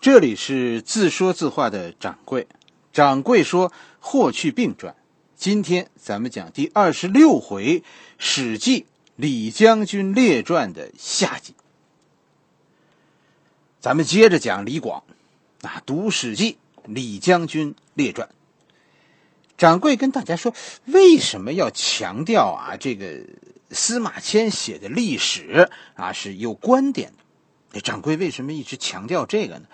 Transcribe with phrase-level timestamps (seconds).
[0.00, 2.46] 这里是自说自话的掌柜，
[2.90, 4.96] 掌柜说“霍去病传”。
[5.36, 7.80] 今天咱们讲第二十六回
[8.16, 8.80] 《史记·
[9.16, 11.52] 李将军列传》的下集。
[13.78, 15.04] 咱们接着讲李广，
[15.60, 16.52] 啊，读《史记·
[16.86, 18.26] 李将军列传》。
[19.58, 20.54] 掌柜跟大家说，
[20.86, 22.74] 为什么要强调啊？
[22.78, 23.20] 这个
[23.70, 27.16] 司马迁写的历史啊是有观点的。
[27.72, 29.66] 这掌柜为什么一直强调这个呢？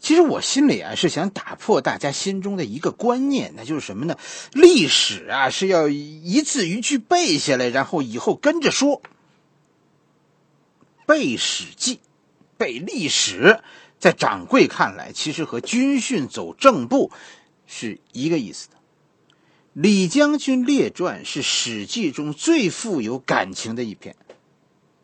[0.00, 4.18] 其实我心里啊是想打破大家心中的一个观念，那就是什么呢？
[4.52, 9.00] 历史啊是要一字一句背下来，然后以后跟着说。
[11.06, 11.96] 背《史记》，
[12.56, 13.60] 背历史，
[13.98, 17.12] 在掌柜看来，其实和军训走正步
[17.66, 18.74] 是一个意思的。
[19.74, 24.16] 《李将军列传》是《史记》中最富有感情的一篇，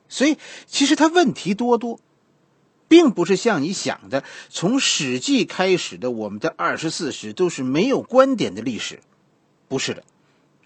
[0.08, 2.00] 所以其实它问题多多。
[2.90, 8.98] 并不是像你想的，从《史记》开始的我们的二十四史都是没有观点的历史，
[9.68, 10.02] 不是的，《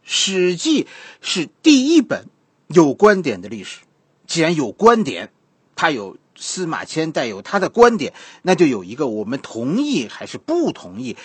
[0.02, 0.84] 史记》
[1.20, 2.30] 是第一本
[2.68, 3.80] 有观点的历史。
[4.26, 5.34] 既然有观点，
[5.76, 11.18] 他有司马迁带有他的观点，那就有一个我们同意还是不同意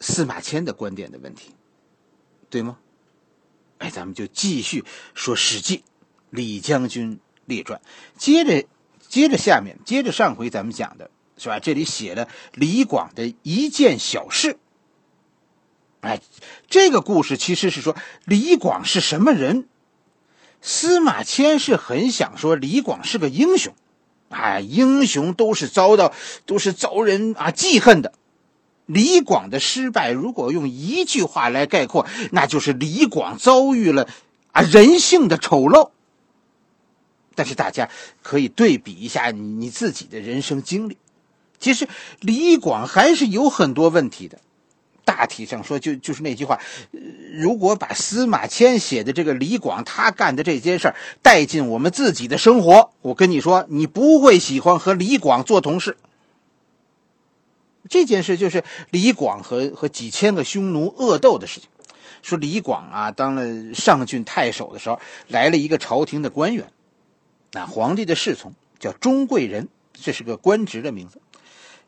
[0.00, 1.52] 司马迁的观点的问题，
[2.50, 2.78] 对吗？
[3.78, 5.78] 哎，咱们就继续说《史记·
[6.30, 7.80] 李将军列传》，
[8.18, 8.66] 接着。
[9.12, 11.58] 接着下面，接着上回咱们讲的是吧？
[11.60, 14.56] 这里写了李广的一件小事。
[16.00, 16.22] 哎，
[16.70, 19.68] 这个故事其实是说李广是什么人？
[20.62, 23.74] 司马迁是很想说李广是个英雄，
[24.30, 26.14] 哎，英雄都是遭到
[26.46, 28.14] 都是遭人啊记恨的。
[28.86, 34.08] 李广的失败，如果用一句话来概括，那就是李广遭遇了
[34.52, 35.90] 啊人性的丑陋。
[37.34, 37.88] 但是大家
[38.22, 40.96] 可以对比一下你自己的人生经历，
[41.58, 41.88] 其实
[42.20, 44.38] 李广还是有很多问题的。
[45.04, 46.60] 大体上说，就就是那句话：
[47.34, 55.96] 如果把司马迁写的这个李广他干的这件事儿带进我们自己的生活，我跟你说，你不会喜欢和李广做同事。
[57.90, 61.68] 这件事就是李广和和几千个匈奴恶斗的事情。
[62.22, 66.70] 说李广啊，当了上郡太守的时候，来了一个朝廷的官员。
[67.52, 71.20] 那皇帝的侍从叫钟贵人，这是个官职的名字。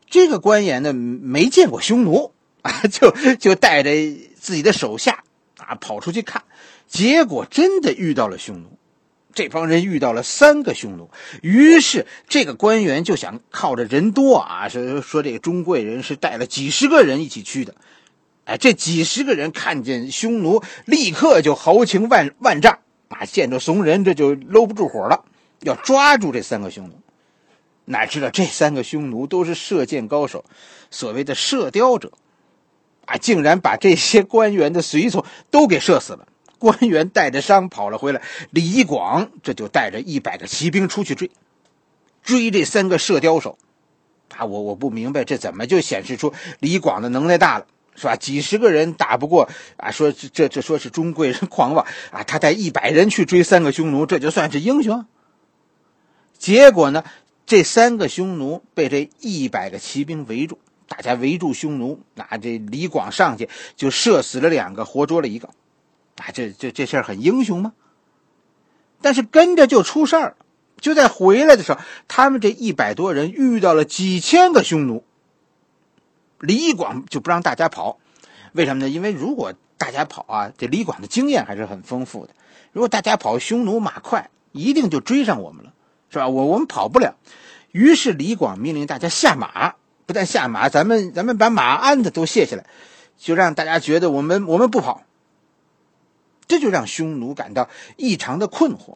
[0.07, 2.31] 这个官员呢，没见过匈奴
[2.61, 3.89] 啊， 就就带着
[4.39, 5.23] 自己的手下
[5.57, 6.43] 啊跑出去看，
[6.87, 8.77] 结果真的遇到了匈奴。
[9.33, 11.09] 这帮人遇到了三个匈奴，
[11.41, 17.75] 于是这个官员就想靠着人多啊，说说这个钟贵人是带了几十个人一起去的。
[18.45, 25.25] 哎，这几十个人看见匈奴，立刻就豪情万万丈啊，见着怂人这就搂不住火了。
[25.61, 26.99] 要抓住这三个匈奴，
[27.85, 30.45] 哪知道这三个匈奴都是射箭高手，
[30.91, 32.11] 所谓的射雕者，
[33.05, 36.27] 啊，竟然把这些官员的随从都给射死了。
[36.57, 41.29] 官员带着伤跑了回来，李广这就带着一百个骑兵出去追，
[42.23, 43.57] 追这三个射雕手。
[44.35, 48.15] 啊，我我不明白这怎么就显示出李广的能耐大了，是吧？
[48.15, 55.05] 几十个人打不过啊，说这这说是中贵人狂妄啊，他带一百人去追三个匈奴，这就算是英雄？
[56.37, 57.03] 结果呢？
[57.47, 60.57] 这三个匈奴被这一百个骑兵围住，
[60.87, 65.49] 大家围住匈奴，那这李广上去就射死了两个，活捉了一个，
[66.17, 67.73] 啊，这这这事儿很英雄吗？
[68.99, 70.35] 但是跟着就出事儿，
[70.81, 75.03] 就在回来的时候，他们这一百多人遇到了几千个匈奴，
[76.39, 77.99] 李广就不让大家跑，
[78.53, 78.89] 为什么呢？
[78.89, 82.33] 因为如果大家跑啊，这李广的经验还是很丰富的，
[82.71, 85.73] 如果大家跑，匈奴马快，一定就追上我们了。
[86.15, 86.29] 是吧？
[86.29, 87.17] 我我们跑不了，
[87.73, 92.65] 于是李广命令大家下马，不但下马，咱们咱们把马鞍子都卸下来，
[93.17, 95.03] 就让大家觉得我们我们不跑。
[96.47, 97.67] 这就让匈奴感到
[97.97, 98.95] 异常的困惑，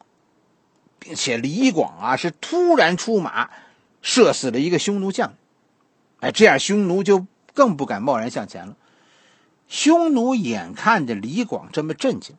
[0.98, 3.50] 并且李广啊是突然出马，
[4.02, 5.34] 射死了一个匈奴将，
[6.22, 8.78] 哎，这样匈奴就更不敢贸然向前了。
[9.68, 12.38] 匈奴眼看着李广这么镇静，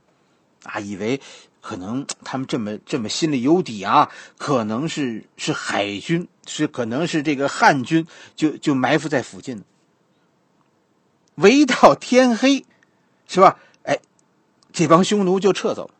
[0.65, 1.21] 啊，以为。
[1.61, 9.63] 可能他们这么这么心里有底啊，可能是是海军，是可能是这个汉军，就就埋伏在附近。
[11.35, 12.65] 围到天黑，
[13.29, 13.59] 是吧？
[13.85, 13.99] 哎，
[14.73, 15.91] 这帮匈奴就撤走。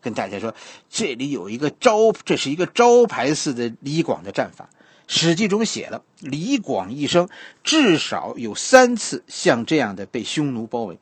[0.00, 0.54] 跟大家说，
[0.88, 4.68] 这里有一个招，这是一个招牌似的李广的战法。
[5.06, 7.28] 《史记》中写了，李广一生
[7.62, 10.98] 至少有三次像这样的被匈奴包围。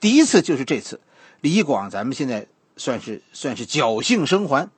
[0.00, 1.00] 第一次就是这次，
[1.40, 2.48] 李广，咱们现在。
[2.76, 4.70] 算是算是侥幸生还，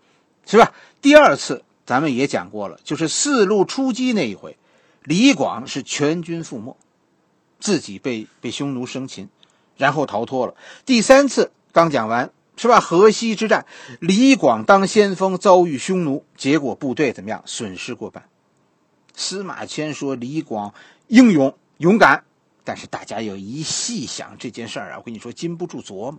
[0.47, 0.73] 是吧？
[1.01, 4.57] 第二次咱们也讲过了，就是四路出击那一回，
[5.05, 6.77] 李广是全军覆没，
[7.59, 9.29] 自己被被匈奴生擒，
[9.77, 10.55] 然后逃脱了。
[10.85, 12.81] 第三次刚讲完是吧？
[12.81, 13.67] 河西之战，
[14.01, 17.43] 李广当先锋遭遇匈奴，结果部队怎么样？
[17.47, 18.29] 损失过半。
[19.15, 20.75] 司马迁说李广
[21.07, 22.25] 英勇勇敢，
[22.65, 26.19] 但是大家要一细想这件事儿啊，我跟你说禁不住琢磨。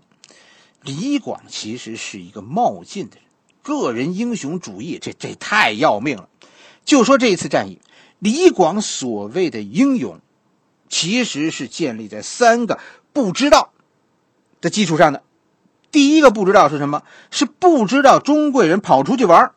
[0.87, 3.25] 李广其实是一个冒进的人，
[3.61, 6.29] 个人英雄主义，这这太要命了。
[6.85, 7.81] 就说这一次战役，
[8.19, 10.21] 李广所谓的英勇，
[10.87, 12.79] 其实是建立在三个
[13.11, 13.73] 不知道
[14.61, 15.23] 的基础上的。
[15.91, 17.03] 第一个不知道是什么？
[17.31, 19.51] 是不知道中贵人跑出去玩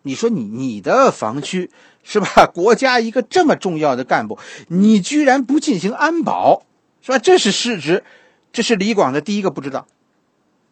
[0.00, 1.70] 你说你你的防区
[2.02, 2.46] 是吧？
[2.54, 6.62] 国家一个这么重要的干部，你居然不进行安保，
[7.02, 7.18] 是吧？
[7.18, 8.02] 这是失职，
[8.50, 9.86] 这是李广的第一个不知道。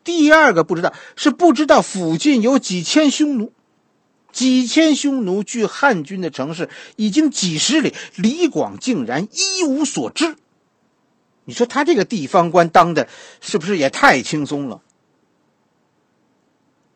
[0.06, 3.52] 第二个不知道是不知道附近有几千匈奴，
[4.30, 10.36] 几千匈奴距汉军的城市已经几十里，李广竟然一无所知。
[11.44, 13.08] 你说他这个地方官当的
[13.40, 14.80] 是不是也太轻松了？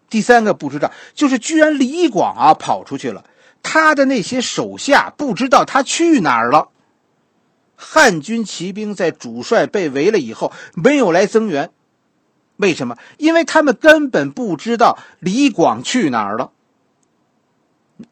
[0.09, 3.25] 第三个不知道就是居然李广啊跑出去了，
[3.61, 6.69] 他的那些手下不知道他去哪儿了。
[7.75, 11.73] 汉军骑兵在主帅被围了以后没有来增援。
[12.61, 12.97] 为什么？
[13.17, 16.53] 因为他们根本不知道李广去哪儿了。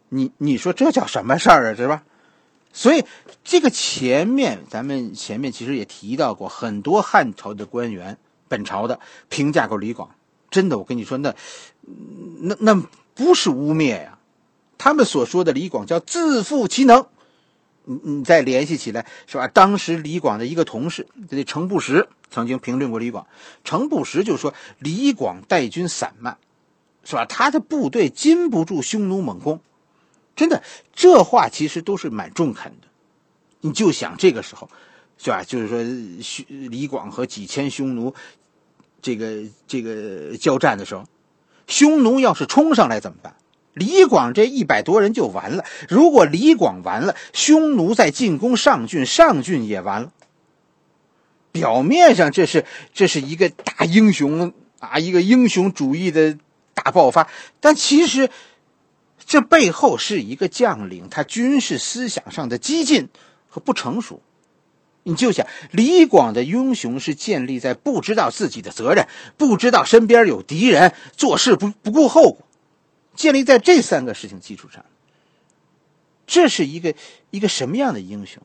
[0.09, 1.75] 你你说这叫什么事儿啊？
[1.75, 2.03] 是吧？
[2.73, 3.05] 所以
[3.45, 8.19] 这个前面咱们前面其实也提到过，很多汉朝的官员，
[8.49, 10.11] 本朝的评价过李广。
[10.51, 11.35] 真的，我跟你说，那
[12.41, 12.83] 那那
[13.15, 14.19] 不是污蔑呀。
[14.79, 17.07] 他们所说的李广叫自负其能。
[17.85, 19.49] 你你再联系起来是吧？
[19.49, 23.27] 当时李广的一个同事，这程不识曾经评论过李广。
[23.65, 26.39] 程不识就说李广带军散漫，
[27.05, 27.25] 是吧？
[27.25, 29.61] 他的部队禁不住匈奴猛攻。
[30.37, 30.63] 真的，
[30.95, 32.89] 这话其实都是蛮中肯的。
[33.61, 34.71] 你就想这个时候，
[35.17, 35.43] 是吧？
[35.43, 35.83] 就是说，
[36.49, 38.15] 李广和几千匈奴
[39.03, 41.05] 这个这个交战的时候，
[41.67, 43.35] 匈奴要是冲上来怎么办？
[43.75, 45.65] 李广这一百多人就完了。
[45.89, 50.13] 如果李广完了，匈奴再进攻上郡，上郡也完了。
[51.53, 56.37] 表面上这是这是一个大英雄啊，一个英雄主义的
[56.75, 57.29] 大爆发，
[57.61, 58.31] 但其实
[59.27, 63.09] 这背后是一个将领他军事思想上的激进
[63.49, 64.23] 和不成熟。
[65.05, 69.09] 你就想李广的英雄是建立在不知道自己的责任，
[69.39, 72.39] 不知道身边有敌人，做事不不顾后果。
[73.15, 74.85] 建立在这三个事情基础上，
[76.27, 76.95] 这是一个
[77.31, 78.43] 一个什么样的英雄？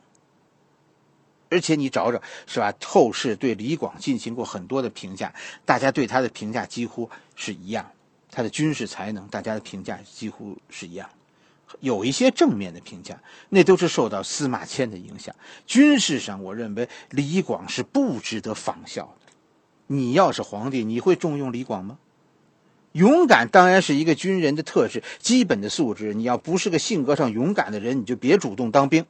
[1.53, 2.73] 而且你找找是吧？
[2.83, 5.31] 后世对李广进行过很多的评价，
[5.63, 7.91] 大家对他的评价几乎是一样，
[8.31, 11.07] 他的军事才能，大家的评价几乎是一样。
[11.79, 15.35] 有一些正面的评价，那都是受到司马迁的影响。
[15.65, 19.31] 军事上，我认为李广是不值得仿效的。
[19.87, 21.97] 你要是皇帝，你会重用李广吗？
[22.91, 26.13] 勇敢当然是一个军人的特质，基本的素质。
[26.13, 29.03] 你要不是个性格上勇敢的人，你就别主动当兵。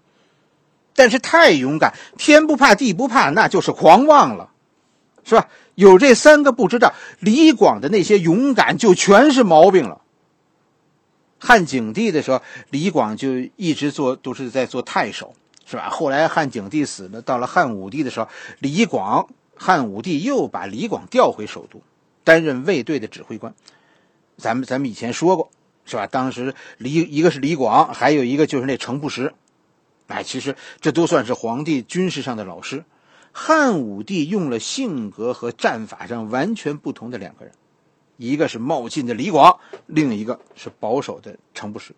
[0.96, 4.50] 但是太勇敢，天不怕地不怕，那就是狂妄了，
[5.24, 5.48] 是吧？
[5.76, 10.02] 有这三个不知道，李广的那些勇敢就全是毛病了。
[11.40, 15.34] 汉景帝的时候，李广就一直做都是在做太守，
[15.66, 15.90] 是吧？
[15.90, 18.28] 后来汉景帝死了，到了汉武帝的时候，
[18.60, 21.82] 李广汉武帝又把李广调回首都。
[22.26, 23.54] 担任卫队的指挥官，
[24.38, 25.50] 咱们咱们以前说过，
[25.84, 26.08] 是吧？
[26.08, 29.34] 当时李一个是李广，还有一个就是那程不识，
[30.14, 32.86] 哎，其实这都算是皇帝军事上的老师。
[33.32, 37.54] 汉武帝用了性格和战法上完全不同的两个人，
[38.18, 41.96] 一个是冒进的李广，另一个是保守的程不识。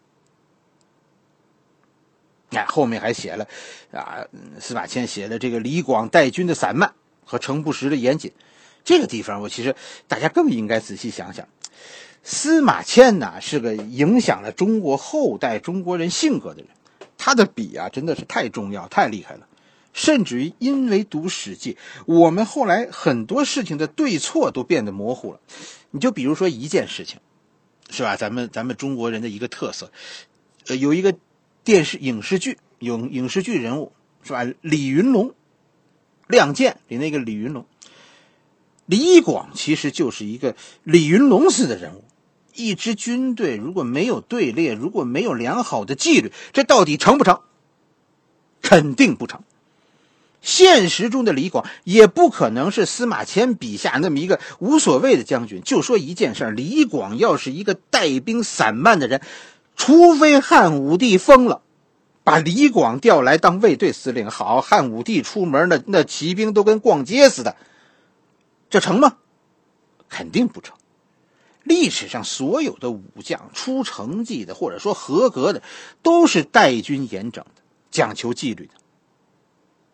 [2.52, 3.46] 哎，后面还写了
[3.92, 4.24] 啊，
[4.62, 6.94] 司马迁写的这个李广带军的散漫
[7.26, 8.32] 和程不识的严谨。
[8.86, 9.76] 这个地方，我其实
[10.08, 11.46] 大家更应该仔细想想。
[12.24, 16.70] 司马迁呢，是个影响了中国后代中国人性格的人，
[17.26, 19.48] 他的笔啊，真的是太重要、太厉害了。
[19.94, 21.74] 甚至于因为读《史记》，
[22.06, 25.40] 我们后来很多事情的对错都变得模糊了。
[25.90, 27.18] 你就比如说一件事情，
[27.90, 28.16] 是吧？
[28.16, 29.92] 咱们咱们中国人的一个特色，
[30.68, 31.16] 呃，有一个
[31.64, 33.92] 电视影视剧，有影视剧人物，
[34.22, 34.46] 是吧？
[34.62, 35.30] 李云龙，
[36.28, 37.66] 《亮剑》里那个李云龙。
[38.86, 42.04] 李广其实就是一个李云龙似的人物。
[42.56, 47.42] 一支军队如果没有队列，如果没有良好的纪律，这到底成不成？
[48.62, 49.44] 肯定不成。
[50.42, 55.64] 现实中的李广也不可能是司马迁笔下那么一个无所谓的将军。
[55.64, 59.22] 就说一件事李广要是一个带兵散漫的人，
[59.76, 61.62] 除非汉武帝疯了，
[62.24, 67.56] 把李广调来当卫队司令，好，汉武帝出门那那骑兵都跟逛街似的，
[68.70, 69.18] 这成吗？
[70.10, 70.76] 肯定不成。
[71.66, 75.62] 历史上所有的武将出成绩的，或者说合格的，
[76.02, 78.74] 都是带军严整的，讲求纪律的。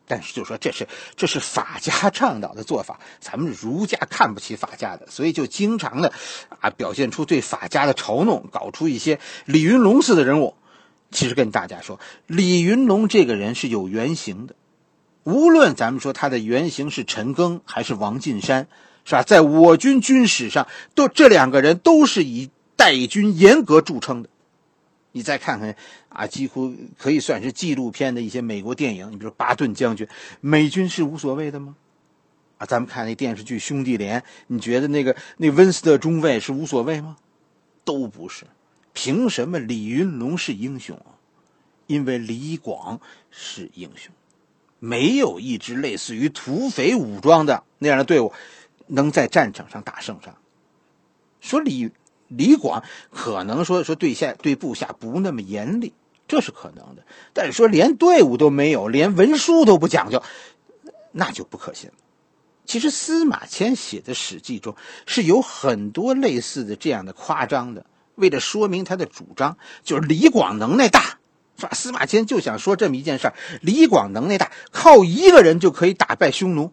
[0.05, 0.85] 但是就说这是
[1.15, 6.11] 这是法家倡导的做法，咱们儒家看不起法家的，所以就经常的
[6.59, 10.55] 啊表现出对法家的嘲弄，搞出一些李云龙似的人物。
[11.09, 14.55] 其实跟大家说，李云龙这个人是有原型的，
[15.23, 18.67] 无论咱们说他的原型是陈赓还是王进山。
[19.03, 19.23] 是吧？
[19.23, 24.29] 在我军军史上，都这两个人都是以带军严格著称的。
[25.13, 25.75] 你再看看
[26.07, 29.11] 啊，几乎可以算是纪录片的一些美国电影。
[29.11, 30.07] 你比如巴顿将军，
[30.39, 31.75] 美军是无所谓的吗？
[32.57, 37.17] 啊，咱们看那电视剧《兄弟连》，你觉得那个那温斯特中尉是无所谓吗？
[37.83, 38.45] 都不是。
[38.93, 41.17] 凭什么李云龙是英雄啊？
[41.87, 44.13] 因为李广是英雄。
[44.79, 48.31] 没有一支类似于土匪武装的那样的队伍。
[48.93, 50.35] 能在战场上打胜仗，
[51.39, 51.91] 说李
[52.27, 55.93] 李广可能说说对下对部下不那么严厉，
[56.27, 57.03] 这是可能的。
[57.31, 60.21] 但是说连队伍都没有，连文书都不讲究，
[61.13, 61.89] 那就不可信。
[62.65, 71.17] 其实司马迁写的《史记》中是有很多类似的这样的夸张的，为了说明他的主张，就是李广能耐大，
[71.57, 71.71] 是吧？
[71.73, 76.71] 司马迁就想说这么一件事儿：李广能耐大，靠一个人就可以打败匈奴。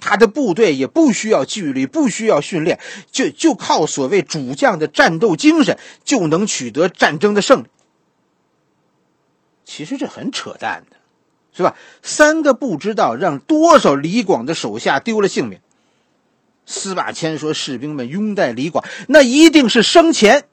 [0.00, 2.78] 他的部队也不需要纪律，不需要训练，
[3.10, 7.66] 就就靠所谓主将的战斗精神，就能取得战争的胜利。
[9.64, 10.96] 其实这很扯淡的，
[11.52, 11.76] 是吧？
[12.02, 15.60] 三个不知道让多少李广的手下丢了性命。
[16.64, 20.44] 司马迁说，士兵们拥戴李广，那一定是生前。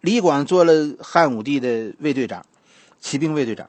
[0.00, 2.46] 李广做了汉武帝的卫队长，
[3.00, 3.68] 骑兵卫队长。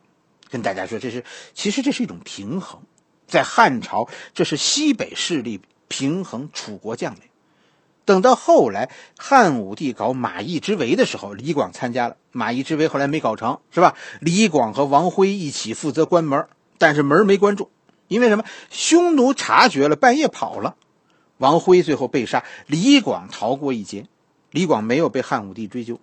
[0.54, 1.24] 跟大家说，这是
[1.56, 2.80] 其实这是一种平衡，
[3.26, 7.22] 在汉朝，这是西北势力平衡楚国将领。
[8.06, 13.96] 等到后来汉武帝搞马邑之围的时候，李广参加了马邑之围，后来没搞成，是吧？
[14.20, 16.46] 李广和王辉一起负责关门，
[16.78, 17.72] 但是门没关住，
[18.08, 18.44] 因为什么？
[18.70, 20.76] 匈奴察觉了，半夜跑了，
[21.40, 24.06] 王辉最后被杀，李广逃过一劫，
[24.52, 26.00] 李广没有被汉武帝追究。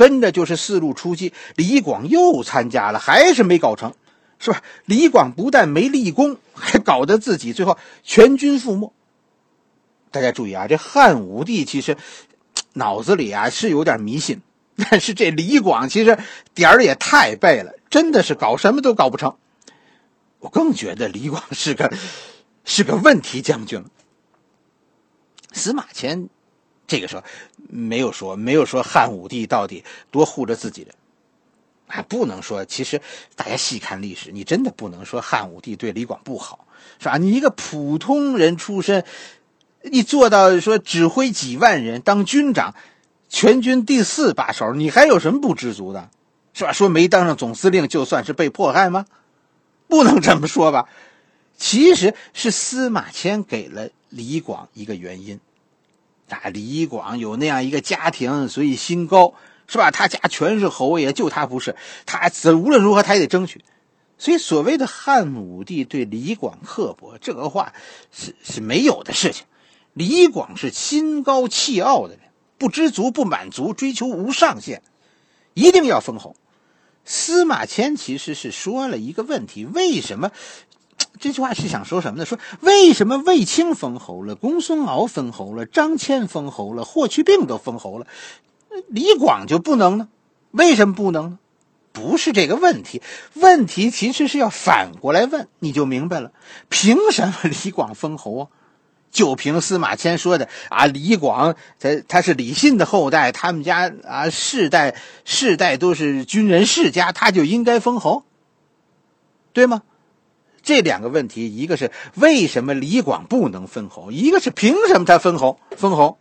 [0.00, 3.92] 跟着就是四路出击，李广又参加了，还是没搞成，
[4.38, 4.62] 是吧？
[4.86, 8.94] 李广不但没立功，还搞得自己最后全军覆没。
[10.10, 11.98] 大家注意啊，这汉武帝其实
[12.72, 14.40] 脑子里啊是有点迷信，
[14.90, 16.18] 但是这李广其实
[16.54, 19.36] 点儿也太背了，真的是搞什么都搞不成。
[20.38, 21.92] 我更觉得李广是个
[22.64, 23.90] 是个问题将军了。
[25.52, 26.30] 司马迁。
[26.90, 27.22] 这个时候
[27.68, 30.92] 没有说，没有说汉武帝到底多护着自己人，
[31.86, 32.64] 还不能说。
[32.64, 33.00] 其实
[33.36, 36.66] 大家细看历史，你真的不能说汉武帝对李广不好，
[36.98, 37.16] 是吧？
[37.16, 39.04] 你一个普通人出身，
[39.82, 42.74] 你做到说指挥几万人当军长，
[43.28, 46.10] 全军第四把手，你还有什么不知足的，
[46.54, 46.72] 是吧？
[46.72, 49.06] 说没当上总司令就算是被迫害吗？
[49.86, 50.88] 不能这么说吧？
[51.56, 55.38] 其实是司马迁给了李广一个原因。
[56.36, 59.34] 啊，李广有那样一个家庭，所以心高，
[59.66, 59.90] 是吧？
[59.90, 61.76] 他家全是侯爷，就他不是。
[62.06, 63.64] 他无论如何他也得争取。
[64.18, 67.72] 所以所谓的汉武帝对李广刻薄，这个话
[68.12, 69.46] 是是没有的事情。
[69.92, 72.20] 李广是心高气傲的人，
[72.58, 74.82] 不知足不满足，追求无上限，
[75.54, 76.36] 一定要封侯。
[77.04, 80.30] 司马迁其实是说了一个问题：为什么？
[81.20, 82.24] 这句话是想说什么呢？
[82.24, 88.06] 说为什么卫青封侯了，公孙敖封侯了，张骞封侯了，霍去病都封侯了，
[88.88, 90.08] 李广就不能呢？
[90.50, 91.38] 为什么不能呢？
[91.92, 93.02] 不是这个问题，
[93.34, 96.32] 问题其实是要反过来问，你就明白了。
[96.68, 98.48] 凭什么李广封侯啊？
[99.10, 108.22] 就凭司马迁说的啊，李广他他是李信的后代，他们家啊世代世代都是军人世家，他就应该封侯，
[109.52, 109.82] 对吗？
[110.62, 115.58] 这两个问题，一个是为什么李广不能封侯，一个是凭什么他封侯？
[115.76, 116.18] 封侯，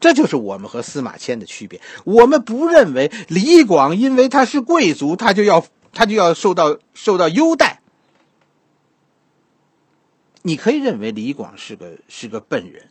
[0.00, 1.80] 这就是我们和司马迁的区别。
[2.04, 7.80] 我们不认为李广因为他是贵族，他就要他就要受到受到优待。
[10.42, 12.88] 你可以认为李广是个是个笨人，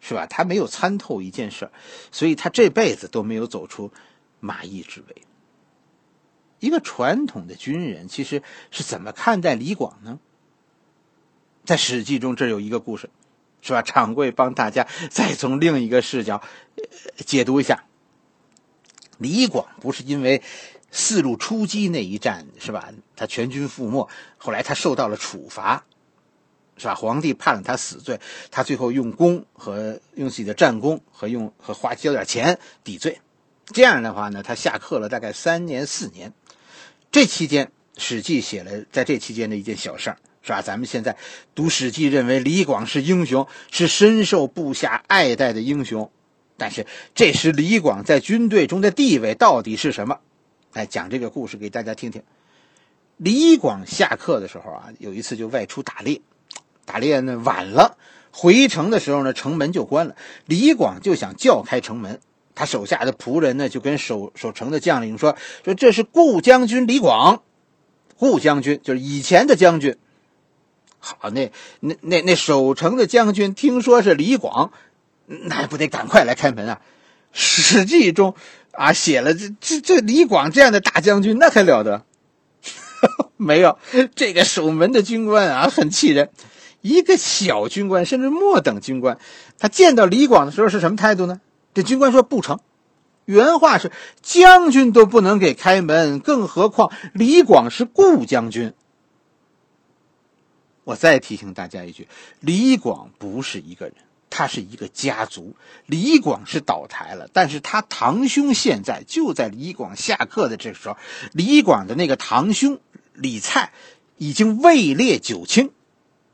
[0.00, 0.26] 是吧？
[0.26, 1.70] 他没有参透一件事
[2.10, 3.92] 所以他这辈子都没有走出
[4.40, 5.16] 马邑之围。
[6.64, 10.18] 一个传统的军人其实是怎么看待李广呢？
[11.66, 13.10] 在《史记》中，这有一个故事，
[13.60, 13.82] 是吧？
[13.82, 16.40] 场贵帮大家再从另一个视角
[17.26, 17.84] 解读一下。
[19.18, 20.42] 李广不是因为
[20.90, 22.88] 四路出击那一战是吧？
[23.14, 25.84] 他全军覆没，后来他受到了处罚，
[26.78, 26.94] 是吧？
[26.94, 28.18] 皇帝判了他死罪，
[28.50, 33.20] 他最后用功和用自己的战功和用和花交点钱抵罪。
[33.66, 36.32] 这样的话呢，他下课了大概三年四年。
[37.14, 37.66] 这期间，
[37.96, 40.60] 《史记》写了在这期间的一件小事儿，是吧？
[40.60, 41.16] 咱们现在
[41.54, 46.10] 读《史记》，认为李广是英雄，是深受部下爱戴的英雄。
[46.56, 50.18] 但是这时李广在军队中的地位到底是什么？
[50.72, 52.20] 来讲这个故事给大家听听。
[53.16, 56.20] 李广下课的时候啊，有一次就外出打猎，
[56.84, 57.96] 打猎呢晚了，
[58.32, 60.16] 回城的时候呢城门就关了，
[60.46, 62.20] 李广就想叫开城门。
[62.54, 67.42] 他手下的仆人呢，就跟守守城的将领说：“说这是顾将军李广，
[68.16, 69.96] 顾将军就是以前的将军。
[71.00, 74.72] 好，那那那那守城的将军听说是李广，
[75.26, 76.80] 那还不得赶快来开门啊？
[77.32, 78.34] 《史记》中
[78.70, 82.04] 啊写了这这这李广这样的大将军，那还了得？
[83.36, 83.78] 没有
[84.14, 86.30] 这个守门的军官啊，很气人。
[86.80, 89.18] 一个小军官，甚至末等军官，
[89.58, 91.40] 他见到李广的时候是什么态度呢？”
[91.74, 92.60] 这军官说不成，
[93.24, 98.72] 原话是将军都不能给开门，更何况李广是顾将军。
[100.84, 102.06] 我再提醒大家一句，
[102.40, 103.94] 李广不是一个人，
[104.28, 105.56] 他是一个家族。
[105.86, 110.96] 李广是倒台了，但是他堂兄现在就在李广下课的这时候，
[111.32, 112.78] 李广的那个堂兄
[113.14, 113.72] 李蔡
[114.18, 115.70] 已经位列九卿，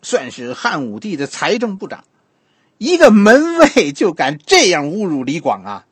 [0.02, 2.04] 算是汉武帝的财政部长。
[2.80, 5.86] 一个门卫就敢这样侮辱李广啊！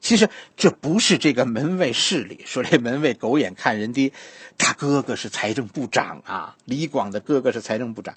[0.00, 4.12] 其实这不是这个门卫势力，说这门卫狗眼看人低，
[4.56, 8.14] 他哥哥是财政部长啊，李广的哥哥是财政部长，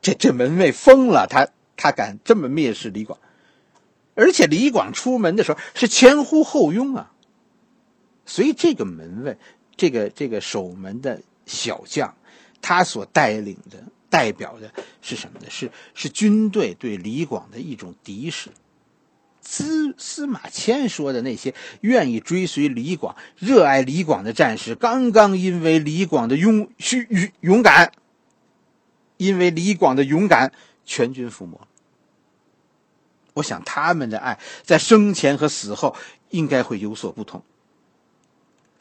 [0.00, 3.18] 这这门卫疯了，他他敢这么蔑视李广，
[4.14, 7.12] 而且李广出门的时候是前呼后拥啊，
[8.24, 9.36] 所以这个门卫，
[9.76, 12.16] 这个这个守门的小将，
[12.62, 13.84] 他所带领的。
[14.10, 14.70] 代表的
[15.00, 15.46] 是什么呢？
[15.48, 18.50] 是是军队对李广的一种敌视。
[19.40, 27.90] 司司马迁说的那些愿意追随李广、热爱李广的战士，刚刚因为李广的勇虚勇勇敢，
[29.16, 30.52] 因为李广的勇敢，
[30.84, 31.58] 全军覆没。
[33.34, 35.96] 我想他们的爱在生前和死后
[36.28, 37.42] 应该会有所不同。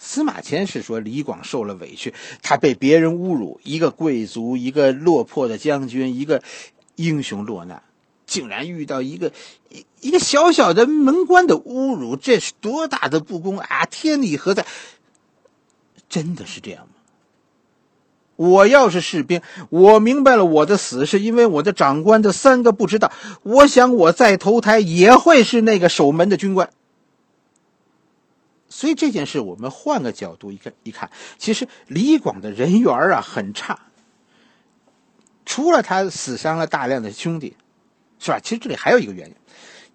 [0.01, 6.41] 司马迁是说李广受了委屈，他被别人侮辱，一个贵族，一个落魄的将军，一个
[6.95, 7.83] 英雄落难，
[8.25, 9.33] 竟然遇到一个
[9.69, 13.85] 一一个小小的门官的侮辱，这是多大的不公啊！
[13.85, 14.65] 天理何在？
[16.07, 16.93] 真的是这样吗？
[18.37, 23.11] 我要是士兵，我明白了我的死是因为我的长官的三个不知道，
[23.43, 26.69] 我想我再投胎也会是那个守门的军官。
[28.69, 33.79] 所以这件事，我们换个角度一看，一看，其实李广的人缘啊很差。
[35.43, 37.55] 除了他死伤了大量的兄弟，
[38.19, 38.39] 是吧？
[38.39, 39.35] 其实这里还有一个原因，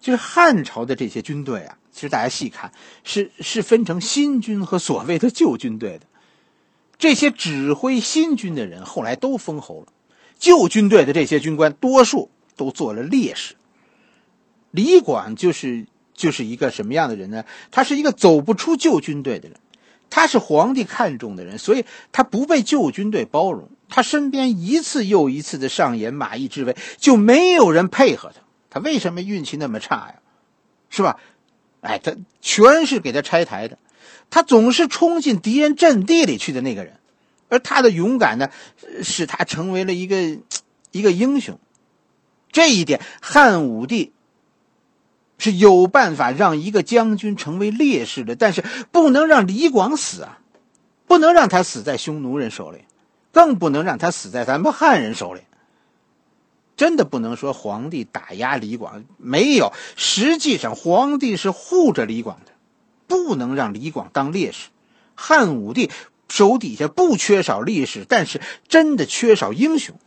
[0.01, 2.69] 就是汉朝的这些军队啊，其实大家细看，
[3.05, 6.05] 是是分成新军和所谓的旧军队的。
[6.97, 9.87] 这些指挥新军的人后来都封侯了，
[10.37, 13.55] 旧军队的这些军官多数都做了烈士。
[14.71, 15.87] 李广就是。
[16.15, 17.43] 就是一个什么样的人呢？
[17.69, 19.59] 他是一个走不出旧军队的人，
[20.09, 23.69] 他是皇帝看重的人，所以他不被旧军队包容。
[23.89, 28.41] 他身边一次又一次的上演马邑之围，就没有人配合他。
[28.71, 30.15] 他为什么运气那么差呀？
[30.89, 31.19] 是吧？
[31.81, 33.77] 哎，他全是给他拆台的。
[34.31, 36.97] 他总是冲进敌人阵地里去的那个人，
[37.49, 38.49] 而他的勇敢呢，
[39.03, 40.39] 使他成为了一个
[40.91, 41.59] 一个英雄。
[42.51, 44.13] 这一点，汉武帝。
[45.37, 50.39] 是有办法让一个将军成为烈士的，但是不能让李广死啊，
[51.07, 52.85] 不能让他死在匈奴人手里，
[53.31, 55.41] 更不能让他死在咱们汉人手里。
[56.77, 62.51] 真的不能说皇帝打压李广，没有，实际上皇帝是护着李广的，
[63.07, 64.67] 不能让李广当烈士。
[65.15, 65.89] 汉武帝
[66.27, 69.97] 手底下不缺少烈士，但是真的缺少英雄。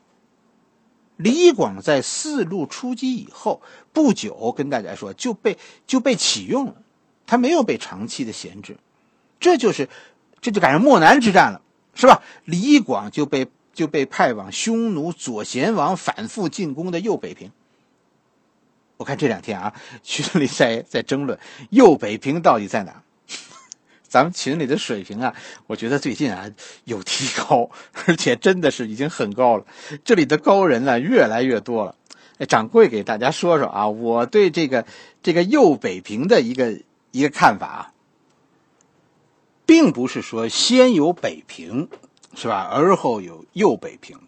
[1.19, 3.61] 李广在四路出击以后
[3.93, 6.77] 不久，跟大家说就被就被启用了，
[7.27, 8.79] 他没有被长期的闲置，
[9.41, 9.89] 这就是
[10.41, 11.61] 这就赶上漠南之战了，
[11.93, 12.23] 是吧？
[12.45, 17.51] 李广就被就被派往匈奴左贤王反复进攻的右北平。
[18.97, 21.39] 我看这两天啊，群里在在争论
[21.71, 23.03] 右北平到底在哪。
[24.09, 25.35] 咱们群里的水平啊，
[25.67, 26.51] 我觉得最近啊
[26.85, 27.71] 有提高，
[28.07, 29.65] 而且真的是已经很高了。
[30.05, 31.95] 这里的高人呢越来越多了。
[32.39, 34.87] 哎，掌柜给大家说说啊，我对这个
[35.23, 37.93] 这个右北平的一个一个看法啊。
[39.67, 41.91] 并不是说先有北平，
[42.35, 42.67] 是吧？
[42.73, 44.19] 而后有右北平。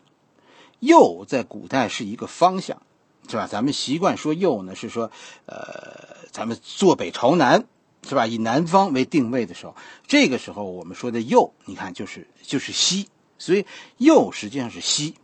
[0.81, 2.83] 右在古代是一个方向，
[3.27, 3.47] 是吧？
[3.47, 5.11] 咱们习惯说右呢，是说，
[5.47, 7.64] 呃，咱们坐北朝南，
[8.08, 8.26] 是吧？
[8.26, 13.08] 以南方为定位的时候，这个时候我们说的右，你看就是就是西，
[13.38, 13.66] 所以
[13.98, 15.14] 右实际上是西。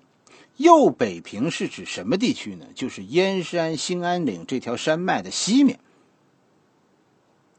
[0.57, 2.67] 右北平是指什么地区呢？
[2.75, 5.79] 就是燕山兴安岭这条山脉的西面。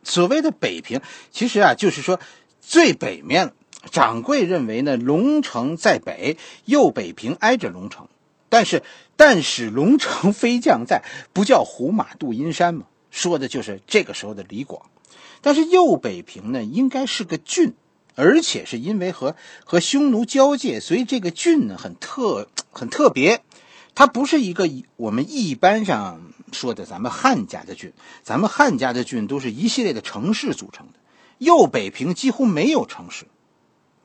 [0.04, 1.02] 所谓的北平，
[1.32, 2.20] 其实啊，就是说
[2.62, 3.54] 最北面。
[3.92, 8.08] 掌柜认为呢，龙城在北，右北平挨着龙城。
[8.50, 8.84] 但是，
[9.16, 12.86] 但使龙城 飞将在，不叫胡马度阴山吗？
[13.12, 14.82] 说的就是这个时候的李广。
[15.48, 17.74] 但是右北平呢，应该是个郡，
[18.16, 23.42] 而且是因为和和匈奴交界，所以这个郡呢很特很特别。
[23.96, 31.00] 它不是一个我们一般上说的咱们汉家的郡，咱们汉家的郡都是一系列的城市组成的。
[31.38, 33.24] 右北平几乎没有城市，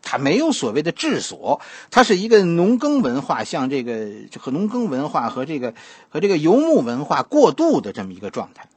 [0.01, 5.75] 它没有所谓的治所，它是一个农耕文化，像这个和农耕文化和这个
[6.09, 8.69] 和这个游牧文化过渡的这么一个状态。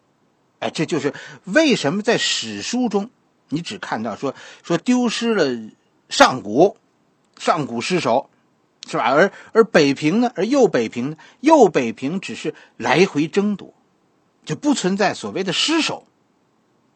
[0.69, 3.09] 这就是为什么在史书中
[3.49, 5.71] 你只看到说说丢失了
[6.09, 6.77] 上古，
[7.37, 8.29] 上古失守。
[8.87, 9.05] 是吧？
[9.05, 10.31] 而而北平呢？
[10.35, 11.17] 而右北平呢？
[11.39, 13.73] 右北平只是来回争夺，
[14.45, 16.05] 就不存在所谓的失守，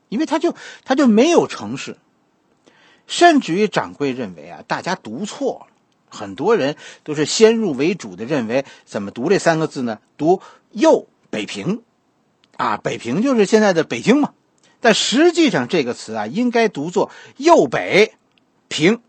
[0.08, 0.54] 因为他就
[0.86, 1.98] 他就没有城市。
[3.08, 5.74] 甚至于掌柜认为啊，大家读错了，
[6.10, 9.98] 很多人都是先入为主的认为，怎么读这三个字呢？
[10.16, 11.82] 读右北平，
[12.60, 14.34] 啊，北平就是现在的北京嘛。
[14.82, 18.15] 但实际上这个词啊，应该读作右北
[18.67, 19.00] 平。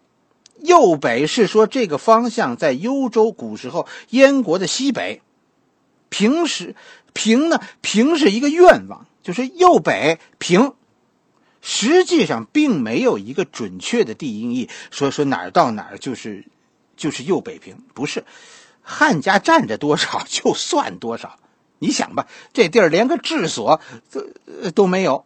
[0.60, 5.20] 右北是说这个方向在幽州，古时候燕国的西北。
[6.10, 6.76] 平时
[7.12, 10.74] 平呢，平是一个愿望，就是右北平。
[11.60, 16.44] 实际上并没有一个准确的地音译，说说哪儿到哪儿就是
[16.96, 18.24] 就是右北平，不是。
[18.80, 21.36] 汉家占着多少就算多少。
[21.80, 23.80] 你想吧，这地儿连个治所
[24.12, 25.24] 都都没有。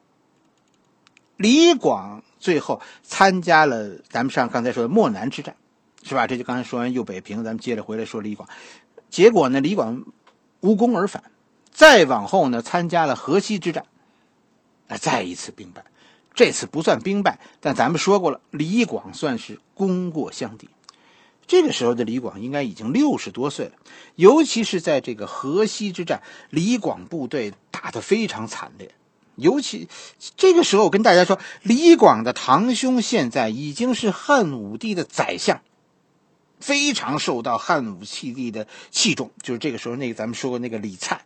[1.36, 2.22] 李广。
[2.44, 5.56] 最后参加了咱们上刚才说的漠南之战，
[6.02, 6.26] 是吧？
[6.26, 8.46] 这就刚才说完右北平，咱们接着回来说李广。
[9.08, 10.04] 结果呢，李广
[10.60, 11.24] 无功而返。
[11.72, 13.86] 再往后呢，参加了河西之战，
[14.88, 15.82] 啊，再一次兵败。
[16.34, 20.68] 这次不算兵败，但咱们说过了，李广算是功过相抵。
[21.46, 23.72] 这个时候的李广应该已经六十多岁了，
[24.16, 28.90] 尤其是在这个河西之战，李广部队打得非常惨烈。
[29.37, 29.88] 尤其
[30.37, 35.61] 这个时候，我跟大家说，李广的堂兄现在已经是汉武帝的宰相，
[36.61, 39.33] 非常受到汉武帝的器重。
[39.42, 41.22] 就是这个时候，那个咱们说过那个李灿，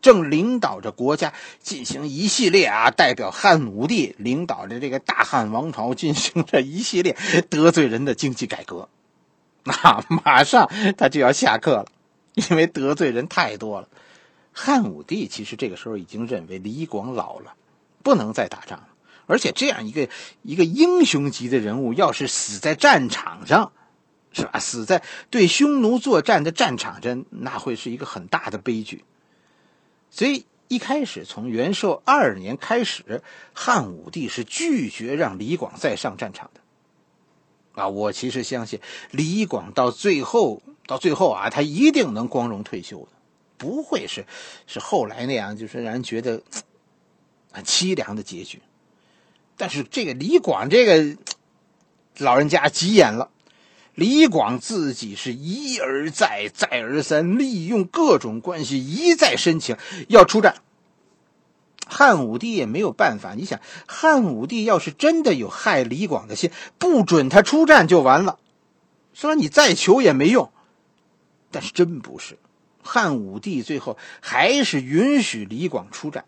[0.00, 7.14] 正领导着国家进行一系列啊，代表汉武帝领导着这个大汉王朝进行着一系列
[7.50, 8.88] 得罪人的经济改革。
[9.82, 11.86] 那马上他就要下课了，
[12.34, 13.88] 因为得罪人太多了。
[14.52, 17.54] 汉武帝其实这个时候已经认为李广老了，
[18.02, 18.88] 不能再打仗了。
[19.26, 20.08] 而且这样一个
[20.42, 23.72] 一个英雄级的人物，要是死在战场上，
[24.32, 24.60] 是吧？
[24.60, 29.04] 死在对匈奴作战的战场上，那会是一个很大的悲剧。
[30.10, 33.20] 所以一开始从元寿二年开始，
[33.52, 36.60] 汉武帝是拒绝让李广再上战场的。
[37.76, 38.80] 啊，我其实相信
[39.12, 43.08] 李广到最后，到最后啊，他一定能光荣退休的。
[43.58, 44.26] 不会是，
[44.66, 46.42] 是后来那样，就是让人觉得
[47.52, 48.60] 很凄凉的结局。
[49.56, 51.16] 但是这个李广这个
[52.18, 53.30] 老人家急眼了，
[53.94, 59.76] 李广自己是一而再、再而三利用各种关系，一再申请
[60.08, 60.56] 要出战。
[61.86, 63.34] 汉武帝也没有办法。
[63.34, 68.38] 你想，汉武帝要是真的有害李广的心，不准他出战就完了。
[69.14, 70.50] 说你再求也没用。
[71.50, 72.38] 但是真不是。
[72.82, 76.24] 汉武帝最后还是允许李广出战，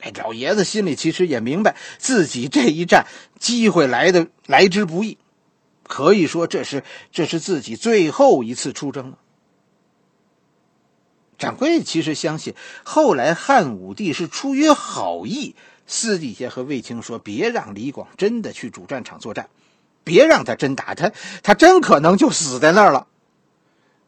[0.00, 3.06] 哎，老爷子心里其实也明白自己这一战
[3.38, 5.18] 机会来的来之不易，
[5.86, 9.18] 可以说这是这是自己最后一次出征了。
[11.40, 19.48] 掌柜其实相信，后来汉武帝是出于好意，私底下和卫青说，别让李广真的去主战场作战，
[20.04, 21.10] 别让他真打他，
[21.42, 23.06] 他真可能就死在那儿了。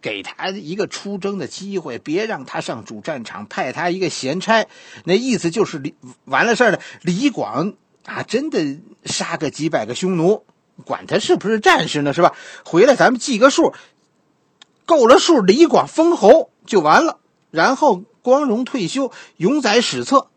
[0.03, 4.67] 给他一个出征的机会，别让他上主战场，派他一个闲差。
[5.05, 6.81] 那意思就是李完了事儿了。
[7.01, 7.73] 李广
[8.05, 10.45] 啊，真的杀个几百个匈奴，
[10.85, 12.35] 管他是不是战士呢，是吧？
[12.65, 13.73] 回来咱们记个数，
[14.85, 17.21] 够了数，李广封侯就完了，
[17.53, 20.29] 然后光荣退休，永载史册。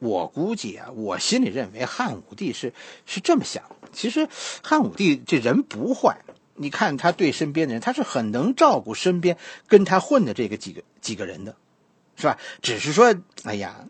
[0.00, 2.74] 我估计啊，我心里认为汉武帝是
[3.06, 3.64] 是这么想。
[3.92, 4.28] 其实
[4.62, 6.22] 汉武帝这人不坏，
[6.54, 9.36] 你看他对身边的人，他是很能照顾身边
[9.68, 11.54] 跟他混的这个几个几个人的，
[12.16, 12.38] 是吧？
[12.62, 13.86] 只是说，哎呀，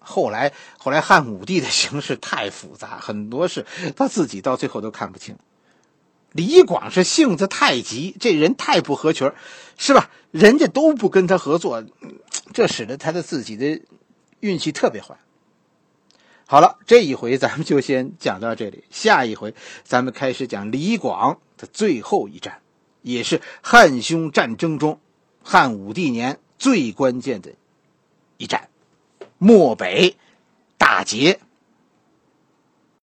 [0.00, 5.36] 后来后来汉武帝的形势太复杂，很多事他自己到最后都看不清。
[6.32, 9.30] 李广是性子太急，这人太不合群
[9.76, 10.10] 是吧？
[10.30, 11.84] 人家都不跟他合作，
[12.52, 13.80] 这使得他的自己的
[14.38, 15.16] 运气特别坏。
[16.46, 22.60] 好了，这一回咱们就先讲到这里，下一回咱们开始讲李广的最后一战，
[23.02, 25.00] 也是汉匈战争中
[25.42, 27.52] 汉武帝年最关键的
[28.36, 28.68] 一战——
[29.38, 30.16] 漠北
[30.78, 31.40] 大捷。